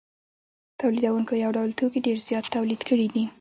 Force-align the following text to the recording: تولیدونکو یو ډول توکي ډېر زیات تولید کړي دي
تولیدونکو 0.79 1.33
یو 1.43 1.51
ډول 1.57 1.69
توکي 1.79 1.99
ډېر 2.05 2.17
زیات 2.27 2.45
تولید 2.55 2.81
کړي 2.89 3.07
دي 3.13 3.23